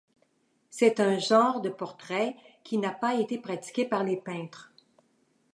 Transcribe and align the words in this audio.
C'est 0.71 0.99
un 0.99 1.19
genre 1.19 1.61
de 1.61 1.69
portrait 1.69 2.35
qui 2.63 2.79
n'a 2.79 2.89
pas 2.89 3.19
été 3.21 3.37
pratiqué 3.37 3.85
par 3.85 4.03
les 4.03 4.17
peintres. 4.17 4.73